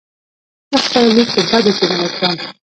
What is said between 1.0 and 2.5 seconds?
لور په بدو کې نه ورکم.